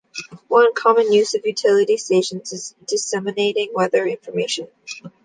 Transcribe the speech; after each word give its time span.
One 0.47 0.73
common 0.73 1.13
use 1.13 1.35
of 1.35 1.45
utility 1.45 1.95
stations 1.97 2.51
is 2.51 2.73
disseminating 2.87 3.69
weather 3.71 4.03
information. 4.07 4.67